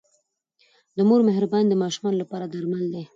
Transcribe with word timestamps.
د 0.97 0.99
مور 1.09 1.21
مهرباني 1.29 1.67
د 1.69 1.73
ماشومانو 1.83 2.21
لپاره 2.23 2.45
درمل 2.53 2.83
دی. 2.93 3.03